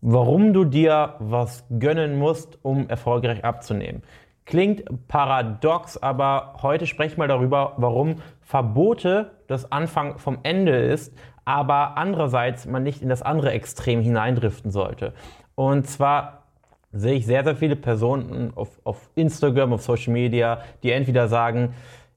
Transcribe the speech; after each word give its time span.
warum 0.00 0.52
du 0.52 0.64
dir 0.64 1.14
was 1.18 1.64
gönnen 1.78 2.18
musst, 2.18 2.58
um 2.62 2.88
erfolgreich 2.88 3.44
abzunehmen. 3.44 4.02
Klingt 4.46 5.06
paradox, 5.06 5.96
aber 5.96 6.54
heute 6.62 6.86
spreche 6.86 7.12
ich 7.12 7.18
mal 7.18 7.28
darüber, 7.28 7.74
warum 7.76 8.16
Verbote 8.40 9.32
das 9.46 9.70
Anfang 9.70 10.18
vom 10.18 10.38
Ende 10.42 10.76
ist, 10.76 11.16
aber 11.44 11.96
andererseits 11.96 12.66
man 12.66 12.82
nicht 12.82 13.02
in 13.02 13.08
das 13.08 13.22
andere 13.22 13.52
Extrem 13.52 14.00
hineindriften 14.00 14.70
sollte. 14.70 15.12
Und 15.54 15.86
zwar 15.86 16.44
sehe 16.92 17.14
ich 17.14 17.26
sehr, 17.26 17.44
sehr 17.44 17.54
viele 17.54 17.76
Personen 17.76 18.52
auf, 18.56 18.80
auf 18.84 19.10
Instagram, 19.14 19.72
auf 19.72 19.82
Social 19.82 20.12
Media, 20.12 20.60
die 20.82 20.90
entweder 20.90 21.28
sagen, 21.28 21.74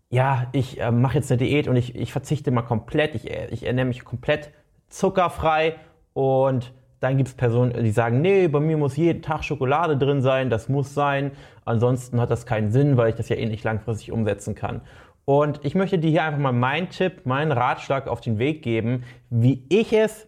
ja, 0.10 0.48
ich 0.52 0.80
äh, 0.80 0.92
mache 0.92 1.16
jetzt 1.16 1.32
eine 1.32 1.40
Diät 1.40 1.68
und 1.68 1.76
ich, 1.76 1.96
ich 1.96 2.12
verzichte 2.12 2.52
mal 2.52 2.62
komplett, 2.62 3.16
ich, 3.16 3.30
ich 3.30 3.66
ernähre 3.66 3.88
mich 3.88 4.04
komplett 4.04 4.52
zuckerfrei 4.88 5.76
und 6.14 6.74
dann 7.04 7.18
gibt 7.18 7.28
es 7.28 7.36
Personen, 7.36 7.84
die 7.84 7.92
sagen, 7.92 8.22
nee, 8.22 8.48
bei 8.48 8.62
mir 8.62 8.78
muss 8.78 8.96
jeden 8.96 9.22
Tag 9.22 9.44
Schokolade 9.44 9.98
drin 9.98 10.22
sein, 10.22 10.50
das 10.50 10.70
muss 10.70 10.94
sein. 10.94 11.32
Ansonsten 11.66 12.22
hat 12.22 12.32
das 12.32 12.46
keinen 12.46 12.72
Sinn, 12.72 12.96
weil 12.96 13.10
ich 13.10 13.16
das 13.16 13.28
ja 13.28 13.36
eh 13.36 13.46
nicht 13.46 13.66
langfristig 13.66 14.14
umsetzen 14.14 14.56
kann. 14.56 14.82
Und 15.26 15.60
ich 15.64 15.76
möchte 15.76 16.00
dir 16.00 16.10
hier 16.10 16.24
einfach 16.24 16.40
mal 16.40 16.54
meinen 16.54 16.90
Tipp, 16.90 17.26
meinen 17.26 17.52
Ratschlag 17.52 18.08
auf 18.08 18.22
den 18.22 18.40
Weg 18.40 18.62
geben, 18.62 19.04
wie 19.30 19.66
ich 19.68 19.92
es 19.92 20.28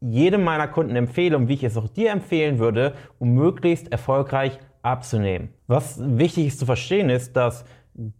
jedem 0.00 0.42
meiner 0.42 0.66
Kunden 0.66 0.96
empfehle 0.96 1.36
und 1.36 1.46
wie 1.46 1.54
ich 1.54 1.62
es 1.62 1.76
auch 1.76 1.88
dir 1.88 2.10
empfehlen 2.10 2.58
würde, 2.58 2.94
um 3.20 3.34
möglichst 3.34 3.92
erfolgreich 3.92 4.58
abzunehmen. 4.82 5.50
Was 5.68 6.00
wichtig 6.00 6.48
ist 6.48 6.58
zu 6.58 6.66
verstehen 6.66 7.10
ist, 7.10 7.36
dass 7.36 7.64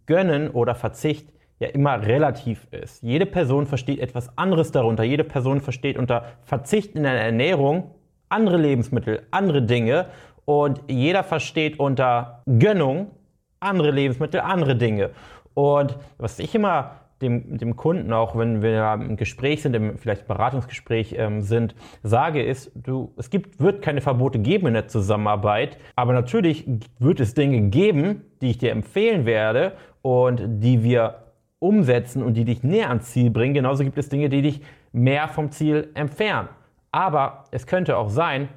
Gönnen 0.05 0.49
oder 0.51 0.75
Verzicht 0.75 1.27
ja 1.63 1.69
immer 1.69 2.01
relativ 2.05 2.67
ist. 2.71 3.01
Jede 3.03 3.25
Person 3.25 3.65
versteht 3.65 3.99
etwas 3.99 4.37
anderes 4.37 4.71
darunter. 4.71 5.03
Jede 5.03 5.23
Person 5.23 5.61
versteht 5.61 5.97
unter 5.97 6.25
Verzicht 6.43 6.95
in 6.95 7.03
der 7.03 7.13
Ernährung 7.13 7.91
andere 8.29 8.57
Lebensmittel, 8.57 9.23
andere 9.31 9.61
Dinge. 9.61 10.07
Und 10.45 10.81
jeder 10.87 11.23
versteht 11.23 11.79
unter 11.79 12.43
Gönnung 12.59 13.11
andere 13.59 13.91
Lebensmittel, 13.91 14.41
andere 14.41 14.75
Dinge. 14.75 15.11
Und 15.53 15.97
was 16.17 16.39
ich 16.39 16.53
immer 16.53 17.03
dem, 17.21 17.57
dem 17.57 17.75
Kunden, 17.75 18.11
auch 18.11 18.37
wenn 18.37 18.61
wir 18.61 18.93
im 18.93 19.15
Gespräch 19.15 19.61
sind, 19.61 19.75
im 19.75 19.97
vielleicht 19.97 20.27
Beratungsgespräch 20.27 21.15
ähm, 21.17 21.41
sind, 21.41 21.73
sage, 22.03 22.43
ist, 22.43 22.71
du, 22.75 23.13
es 23.17 23.29
gibt, 23.29 23.59
wird 23.61 23.81
keine 23.81 24.01
Verbote 24.01 24.39
geben 24.39 24.67
in 24.67 24.73
der 24.73 24.87
Zusammenarbeit, 24.87 25.77
aber 25.95 26.13
natürlich 26.13 26.67
wird 26.99 27.19
es 27.21 27.33
Dinge 27.33 27.69
geben, 27.69 28.23
die 28.41 28.49
ich 28.49 28.57
dir 28.57 28.71
empfehlen 28.71 29.25
werde 29.25 29.73
und 30.01 30.41
die 30.45 30.83
wir 30.83 31.23
umsetzen 31.63 32.21
und 32.21 32.35
die 32.35 32.45
dich 32.45 32.63
näher 32.63 32.89
ans 32.89 33.11
Ziel 33.11 33.29
bringen. 33.29 33.53
Genauso 33.53 33.83
gibt 33.83 33.97
es 33.97 34.09
Dinge, 34.09 34.29
die 34.29 34.41
dich 34.41 34.61
mehr 34.91 35.27
vom 35.27 35.51
Ziel 35.51 35.89
entfernen. 35.93 36.49
Aber 36.91 37.45
es 37.51 37.65
könnte 37.65 37.97
auch 37.97 38.09
sein, 38.09 38.49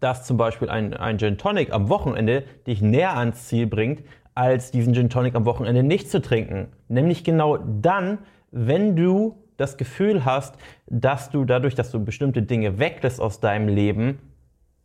dass 0.00 0.24
zum 0.24 0.36
Beispiel 0.36 0.70
ein, 0.70 0.94
ein 0.94 1.18
Gin 1.18 1.36
Tonic 1.36 1.72
am 1.72 1.88
Wochenende 1.88 2.44
dich 2.66 2.80
näher 2.80 3.16
ans 3.16 3.46
Ziel 3.46 3.66
bringt, 3.66 4.02
als 4.34 4.70
diesen 4.70 4.94
Gin 4.94 5.10
Tonic 5.10 5.34
am 5.34 5.44
Wochenende 5.44 5.82
nicht 5.82 6.10
zu 6.10 6.20
trinken. 6.20 6.68
Nämlich 6.88 7.24
genau 7.24 7.58
dann, 7.58 8.18
wenn 8.50 8.96
du 8.96 9.36
das 9.56 9.76
Gefühl 9.76 10.24
hast, 10.24 10.56
dass 10.86 11.30
du 11.30 11.44
dadurch, 11.44 11.74
dass 11.74 11.90
du 11.90 12.02
bestimmte 12.02 12.42
Dinge 12.42 12.78
weglässt 12.78 13.20
aus 13.20 13.40
deinem 13.40 13.68
Leben, 13.68 14.18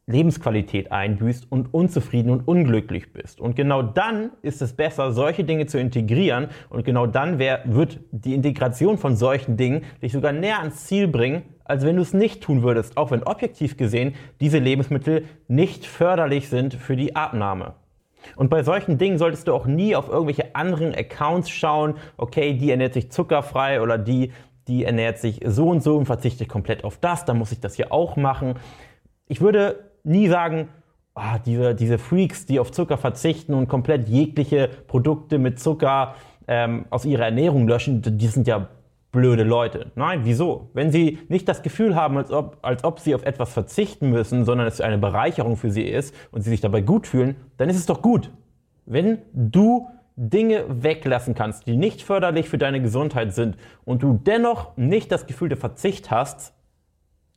Lebensqualität 0.08 0.92
einbüßt 0.92 1.52
und 1.52 1.74
unzufrieden 1.74 2.30
und 2.30 2.48
unglücklich 2.48 3.12
bist. 3.12 3.42
Und 3.42 3.56
genau 3.56 3.82
dann 3.82 4.32
ist 4.44 4.62
es 4.62 4.74
besser, 4.74 5.12
solche 5.12 5.44
Dinge 5.44 5.66
zu 5.66 5.80
integrieren. 5.80 6.50
Und 6.70 6.86
genau 6.86 7.08
dann 7.08 7.40
wär, 7.40 7.62
wird 7.66 8.00
die 8.12 8.36
Integration 8.36 9.00
von 9.00 9.16
solchen 9.16 9.58
Dingen 9.58 9.84
dich 10.04 10.12
sogar 10.12 10.32
näher 10.32 10.60
ans 10.60 10.86
Ziel 10.86 11.08
bringen, 11.08 11.42
als 11.64 11.84
wenn 11.84 11.96
du 11.96 12.04
es 12.04 12.14
nicht 12.14 12.44
tun 12.44 12.62
würdest. 12.62 12.98
Auch 12.98 13.10
wenn 13.10 13.24
objektiv 13.24 13.78
gesehen 13.78 14.14
diese 14.40 14.60
Lebensmittel 14.60 15.26
nicht 15.48 15.88
förderlich 15.88 16.50
sind 16.50 16.76
für 16.76 16.96
die 16.96 17.16
Abnahme. 17.16 17.74
Und 18.36 18.50
bei 18.50 18.62
solchen 18.62 19.00
Dingen 19.00 19.18
solltest 19.18 19.48
du 19.48 19.54
auch 19.54 19.66
nie 19.66 19.96
auf 19.96 20.10
irgendwelche 20.10 20.56
anderen 20.56 20.94
Accounts 20.94 21.50
schauen, 21.50 21.96
okay, 22.18 22.54
die 22.54 22.70
ernährt 22.70 22.94
sich 22.94 23.12
zuckerfrei 23.12 23.82
oder 23.82 23.98
die, 23.98 24.32
die 24.68 24.84
ernährt 24.84 25.18
sich 25.18 25.42
so 25.46 25.70
und 25.70 25.82
so 25.82 25.98
und 25.98 26.06
verzichtet 26.06 26.48
komplett 26.48 26.84
auf 26.84 26.98
das, 26.98 27.26
dann 27.26 27.38
muss 27.38 27.52
ich 27.52 27.60
das 27.60 27.76
hier 27.76 27.92
auch 27.92 28.16
machen. 28.16 28.56
Ich 29.28 29.42
würde 29.42 29.92
nie 30.06 30.28
sagen, 30.28 30.70
ah, 31.14 31.40
diese, 31.40 31.76
diese 31.76 31.98
Freaks, 31.98 32.46
die 32.46 32.60
auf 32.60 32.72
Zucker 32.72 32.98
verzichten 32.98 33.54
und 33.54 33.68
komplett 33.68 34.08
jegliche 34.10 34.70
Produkte 34.88 35.40
mit 35.40 35.60
Zucker 35.60 36.16
ähm, 36.48 36.86
aus 36.90 37.06
ihrer 37.06 37.26
Ernährung 37.26 37.68
löschen, 37.68 38.02
die 38.04 38.28
sind 38.28 38.48
ja 38.48 38.68
blöde 39.12 39.44
Leute. 39.44 39.92
Nein, 39.96 40.22
wieso? 40.24 40.70
Wenn 40.74 40.92
sie 40.92 41.20
nicht 41.30 41.48
das 41.48 41.64
Gefühl 41.64 41.96
haben, 41.96 42.18
als 42.18 42.32
ob, 42.32 42.58
als 42.62 42.84
ob 42.84 43.00
sie 43.00 43.16
auf 43.16 43.24
etwas 43.24 43.54
verzichten 43.54 44.10
müssen, 44.10 44.44
sondern 44.44 44.68
es 44.68 44.82
eine 44.82 44.98
Bereicherung 44.98 45.56
für 45.56 45.72
sie 45.72 45.84
ist 45.84 46.14
und 46.32 46.42
sie 46.42 46.50
sich 46.50 46.60
dabei 46.60 46.82
gut 46.82 47.08
fühlen, 47.08 47.38
dann 47.58 47.70
ist 47.70 47.78
es 47.78 47.86
doch 47.86 48.02
gut. 48.02 48.30
Wenn 48.86 49.20
du 49.34 49.88
Dinge 50.18 50.66
weglassen 50.68 51.34
kannst, 51.34 51.66
die 51.66 51.78
nicht 51.78 52.02
förderlich 52.02 52.50
für 52.50 52.58
deine 52.58 52.82
Gesundheit 52.82 53.34
sind 53.34 53.58
und 53.86 54.04
du 54.04 54.20
dennoch 54.22 54.76
nicht 54.78 55.12
das 55.12 55.28
Gefühl 55.28 55.50
der 55.50 55.58
Verzicht 55.58 56.12
hast, 56.12 56.54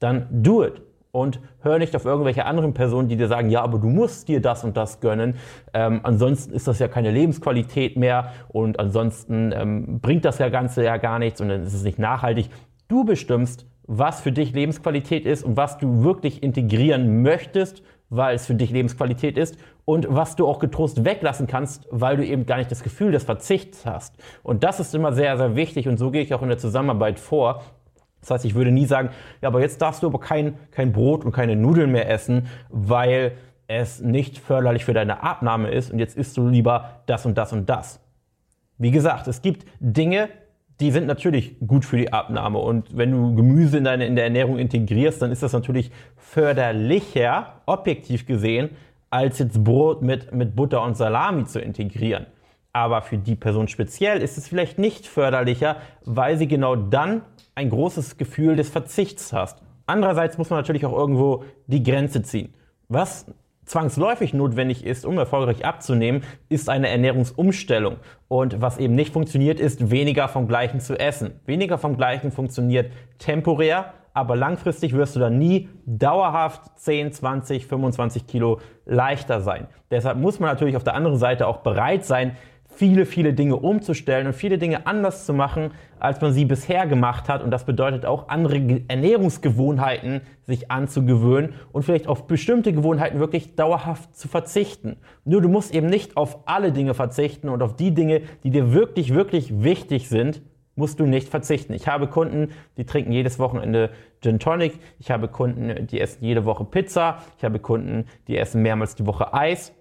dann 0.01 0.27
do 0.31 0.65
it 0.65 0.83
und 1.11 1.41
hör 1.61 1.79
nicht 1.79 1.97
auf 1.97 2.05
irgendwelche 2.05 2.45
anderen 2.45 2.75
Personen, 2.75 3.09
die 3.09 3.17
dir 3.17 3.29
sagen, 3.29 3.51
ja, 3.51 3.63
aber 3.63 3.79
du 3.79 3.89
musst 3.89 4.29
dir 4.29 4.41
das 4.41 4.65
und 4.65 4.77
das 4.77 5.01
gönnen. 5.01 5.37
Ähm, 5.73 6.01
ansonsten 6.03 6.53
ist 6.53 6.69
das 6.69 6.79
ja 6.79 6.89
keine 6.89 7.11
Lebensqualität 7.11 7.97
mehr 7.97 8.33
und 8.49 8.79
ansonsten 8.79 9.53
ähm, 9.53 10.01
bringt 10.01 10.25
das 10.25 10.39
ja 10.39 10.49
Ganze 10.49 10.85
ja 10.85 10.97
gar 10.97 11.19
nichts 11.19 11.41
und 11.41 11.49
dann 11.49 11.63
ist 11.63 11.75
es 11.75 11.83
nicht 11.83 11.99
nachhaltig. 11.99 12.51
Du 12.89 13.05
bestimmst, 13.05 13.67
was 13.87 14.21
für 14.21 14.33
dich 14.33 14.53
Lebensqualität 14.53 15.25
ist 15.25 15.43
und 15.43 15.57
was 15.57 15.79
du 15.79 16.03
wirklich 16.05 16.43
integrieren 16.43 17.23
möchtest, 17.23 17.83
weil 18.11 18.37
es 18.37 18.47
für 18.47 18.55
dich 18.55 18.71
Lebensqualität 18.71 19.37
ist 19.37 19.59
und 19.85 20.07
was 20.11 20.37
du 20.37 20.47
auch 20.47 20.59
getrost 20.59 21.05
weglassen 21.05 21.47
kannst, 21.47 21.87
weil 21.91 22.17
du 22.17 22.25
eben 22.25 22.47
gar 22.47 22.59
nicht 22.59 22.71
das 22.71 22.83
Gefühl 22.83 23.13
des 23.13 23.25
Verzichts 23.25 23.87
hast. 23.87 24.15
Und 24.43 24.65
das 24.65 24.81
ist 24.81 24.95
immer 24.95 25.13
sehr, 25.13 25.37
sehr 25.37 25.57
wichtig 25.57 25.89
und 25.89 25.97
so 25.99 26.11
gehe 26.11 26.23
ich 26.23 26.35
auch 26.35 26.43
in 26.43 26.49
der 26.49 26.59
Zusammenarbeit 26.59 27.19
vor, 27.19 27.63
das 28.21 28.31
heißt, 28.31 28.45
ich 28.45 28.55
würde 28.55 28.71
nie 28.71 28.87
sagen, 28.87 29.11
ja, 29.41 29.49
aber 29.49 29.61
jetzt 29.61 29.81
darfst 29.81 30.03
du 30.03 30.07
aber 30.07 30.21
kein, 30.21 30.59
kein 30.71 30.93
Brot 30.93 31.25
und 31.25 31.33
keine 31.33 31.57
Nudeln 31.57 31.93
mehr 31.93 32.11
essen, 32.11 32.49
weil 32.69 33.33
es 33.69 34.01
nicht 34.01 34.39
förderlich 34.39 34.85
für 34.85 34.95
deine 34.95 35.23
Abnahme 35.23 35.71
ist 35.71 35.93
und 35.93 35.99
jetzt 35.99 36.17
isst 36.17 36.37
du 36.37 36.49
lieber 36.49 37.03
das 37.07 37.27
und 37.27 37.37
das 37.37 37.53
und 37.53 37.69
das. 37.69 38.01
Wie 38.79 38.91
gesagt, 38.91 39.29
es 39.29 39.43
gibt 39.43 39.67
Dinge, 39.81 40.31
die 40.81 40.91
sind 40.91 41.07
natürlich 41.07 41.59
gut 41.67 41.85
für 41.85 41.97
die 41.97 42.13
Abnahme 42.13 42.59
und 42.59 42.97
wenn 42.97 43.11
du 43.11 43.35
Gemüse 43.35 43.79
in 43.79 43.85
deine 43.85 44.07
in 44.07 44.15
der 44.15 44.25
Ernährung 44.25 44.59
integrierst, 44.59 45.21
dann 45.21 45.33
ist 45.33 45.43
das 45.43 45.53
natürlich 45.53 45.91
förderlicher, 46.17 47.61
objektiv 47.67 48.27
gesehen, 48.27 48.71
als 49.11 49.39
jetzt 49.39 49.63
Brot 49.65 50.03
mit, 50.03 50.33
mit 50.33 50.55
Butter 50.55 50.83
und 50.83 50.97
Salami 50.97 51.45
zu 51.45 51.61
integrieren. 51.61 52.27
Aber 52.79 53.03
für 53.03 53.19
die 53.19 53.35
Person 53.35 53.67
speziell 53.67 54.23
ist 54.23 54.39
es 54.39 54.47
vielleicht 54.47 54.79
nicht 54.79 55.05
förderlicher, 55.05 55.79
weil 56.05 56.39
sie 56.39 56.47
genau 56.47 56.77
dann 56.77 57.23
ein 57.57 57.71
großes 57.71 58.19
Gefühl 58.19 58.55
des 58.55 58.69
Verzichts 58.71 59.33
hast. 59.33 59.61
Andererseits 59.87 60.39
muss 60.39 60.49
man 60.49 60.61
natürlich 60.61 60.87
auch 60.87 60.93
irgendwo 60.93 61.43
die 61.67 61.83
Grenze 61.83 62.23
ziehen. 62.23 62.55
Was 62.89 63.27
zwangsläufig 63.65 64.33
notwendig 64.33 64.85
ist, 64.85 65.05
um 65.05 65.19
erfolgreich 65.19 65.65
abzunehmen, 65.65 66.23
ist 66.49 66.69
eine 66.71 66.89
Ernährungsumstellung. 66.89 67.97
Und 68.29 68.61
was 68.61 68.79
eben 68.79 68.95
nicht 68.95 69.13
funktioniert, 69.13 69.59
ist 69.59 69.91
weniger 69.91 70.29
vom 70.29 70.47
Gleichen 70.47 70.79
zu 70.79 70.97
essen. 70.97 71.33
Weniger 71.47 71.79
vom 71.79 71.97
Gleichen 71.97 72.31
funktioniert 72.31 72.93
temporär, 73.19 73.93
aber 74.15 74.37
langfristig 74.37 74.93
wirst 74.93 75.17
du 75.17 75.21
dann 75.21 75.37
nie 75.37 75.69
dauerhaft 75.85 76.79
10, 76.79 77.13
20, 77.13 77.67
25 77.67 78.29
Kilo 78.29 78.61
leichter 78.87 79.41
sein. 79.41 79.67
Deshalb 79.91 80.17
muss 80.19 80.39
man 80.39 80.51
natürlich 80.51 80.77
auf 80.77 80.85
der 80.85 80.95
anderen 80.95 81.19
Seite 81.19 81.49
auch 81.49 81.59
bereit 81.59 82.05
sein, 82.05 82.37
viele, 82.69 83.07
viele 83.07 83.35
Dinge 83.35 83.57
umzustellen 83.57 84.29
und 84.29 84.35
viele 84.35 84.59
Dinge 84.59 84.87
anders 84.87 85.27
zu 85.27 85.35
machen, 85.35 85.73
als 85.99 86.21
man 86.21 86.33
sie 86.33 86.45
bisher 86.45 86.87
gemacht 86.87 87.29
hat. 87.29 87.43
Und 87.43 87.51
das 87.51 87.65
bedeutet 87.65 88.07
auch, 88.07 88.29
andere 88.29 88.83
Ernährungsgewohnheiten 88.87 90.21
sich 90.43 90.71
anzugewöhnen 90.71 91.55
und 91.73 91.83
vielleicht 91.83 92.07
auf 92.07 92.27
bestimmte 92.27 92.73
Gewohnheiten 92.73 93.19
wirklich 93.19 93.57
dauerhaft 93.57 94.17
zu 94.17 94.29
verzichten. 94.29 94.97
Nur 95.25 95.43
du 95.43 95.49
musst 95.49 95.75
eben 95.75 95.89
nicht 95.89 96.17
auf 96.17 96.47
alle 96.47 96.71
Dinge 96.71 96.95
verzichten 96.95 97.49
und 97.49 97.63
auf 97.63 97.75
die 97.75 97.93
Dinge, 97.93 98.23
die 98.45 98.51
dir 98.51 98.73
wirklich, 98.73 99.13
wirklich 99.13 99.63
wichtig 99.63 100.09
sind, 100.09 100.43
musst 100.77 101.01
du 101.01 101.07
nicht 101.07 101.29
verzichten. 101.29 101.73
Ich 101.73 101.89
habe 101.89 102.07
Kunden, 102.07 102.53
die 102.77 102.85
trinken 102.85 103.11
jedes 103.11 103.41
Wochenende 103.41 103.91
Gin 104.23 104.39
Tonic. 104.39 104.79
Ich 105.01 105.11
habe 105.11 105.27
Kunden, 105.27 105.89
die 105.89 106.01
essen 106.01 106.25
jede 106.25 106.45
Woche 106.45 106.65
Pizza. 106.65 107.19
Ich 107.37 107.45
habe 107.45 107.59
Kunden, 107.59 108.05
die 108.29 108.37
essen 108.37 108.63
mehrmals 108.63 108.95
die 108.95 109.05
Woche 109.05 109.35
Eis. 109.35 109.75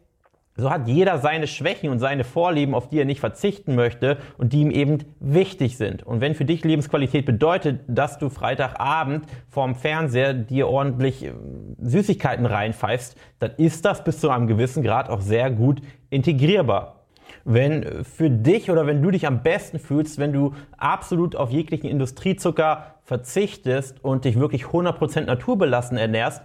So 0.60 0.72
hat 0.72 0.88
jeder 0.88 1.20
seine 1.20 1.46
Schwächen 1.46 1.92
und 1.92 2.00
seine 2.00 2.24
Vorlieben, 2.24 2.74
auf 2.74 2.90
die 2.90 3.00
er 3.00 3.06
nicht 3.06 3.20
verzichten 3.20 3.76
möchte 3.76 4.18
und 4.40 4.54
die 4.54 4.62
ihm 4.62 4.72
eben 4.72 4.98
wichtig 5.20 5.78
sind. 5.78 6.02
Und 6.02 6.20
wenn 6.20 6.34
für 6.34 6.46
dich 6.46 6.64
Lebensqualität 6.64 7.28
bedeutet, 7.28 7.82
dass 7.88 8.18
du 8.18 8.30
Freitagabend 8.30 9.28
vorm 9.50 9.76
Fernseher 9.76 10.34
dir 10.34 10.68
ordentlich 10.68 11.26
äh, 11.26 11.34
Süßigkeiten 11.80 12.48
reinpfeifst, 12.48 13.16
dann 13.38 13.52
ist 13.58 13.86
das 13.86 14.04
bis 14.04 14.20
zu 14.20 14.32
einem 14.32 14.48
gewissen 14.48 14.82
Grad 14.82 15.10
auch 15.10 15.22
sehr 15.22 15.52
gut 15.52 15.82
integrierbar. 16.10 17.04
Wenn 17.46 18.04
für 18.04 18.32
dich 18.32 18.72
oder 18.72 18.88
wenn 18.88 19.02
du 19.02 19.12
dich 19.12 19.28
am 19.28 19.44
besten 19.44 19.78
fühlst, 19.78 20.18
wenn 20.18 20.34
du 20.34 20.56
absolut 20.78 21.36
auf 21.36 21.52
jeglichen 21.52 21.88
Industriezucker 21.88 22.96
verzichtest 23.04 24.04
und 24.04 24.26
dich 24.26 24.40
wirklich 24.40 24.64
100% 24.64 25.22
naturbelassen 25.22 25.98
ernährst, 25.98 26.42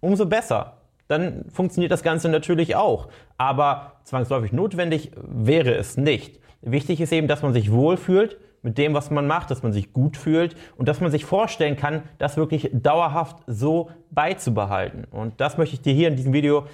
umso 0.00 0.26
besser. 0.26 0.73
Dann 1.08 1.44
funktioniert 1.52 1.92
das 1.92 2.02
Ganze 2.02 2.28
natürlich 2.28 2.76
auch. 2.76 3.08
Aber 3.36 3.92
zwangsläufig 4.04 4.52
notwendig 4.52 5.10
wäre 5.16 5.74
es 5.74 5.96
nicht. 5.96 6.40
Wichtig 6.62 7.00
ist 7.00 7.12
eben, 7.12 7.28
dass 7.28 7.42
man 7.42 7.52
sich 7.52 7.70
wohlfühlt 7.70 8.38
mit 8.62 8.78
dem, 8.78 8.94
was 8.94 9.10
man 9.10 9.26
macht, 9.26 9.50
dass 9.50 9.62
man 9.62 9.72
sich 9.72 9.92
gut 9.92 10.16
fühlt 10.16 10.56
und 10.78 10.88
dass 10.88 11.00
man 11.00 11.10
sich 11.10 11.26
vorstellen 11.26 11.76
kann, 11.76 12.02
das 12.18 12.38
wirklich 12.38 12.70
dauerhaft 12.72 13.36
so 13.46 13.90
beizubehalten. 14.10 15.04
Und 15.10 15.38
das 15.40 15.58
möchte 15.58 15.74
ich 15.74 15.82
dir 15.82 15.92
hier 15.92 16.08
in 16.08 16.16
diesem 16.16 16.32
Video 16.32 16.66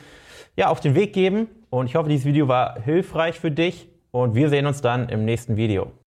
ja, 0.57 0.69
auf 0.69 0.81
den 0.81 0.95
Weg 0.95 1.13
geben. 1.13 1.49
Und 1.69 1.87
ich 1.87 1.97
hoffe, 1.97 2.09
dieses 2.09 2.27
Video 2.27 2.47
war 2.47 2.81
hilfreich 2.81 3.41
für 3.41 3.51
dich 3.51 3.89
und 4.13 4.35
wir 4.37 4.49
sehen 4.49 4.67
uns 4.67 4.81
dann 4.81 5.09
im 5.09 5.25
nächsten 5.25 5.57
Video. 5.57 5.91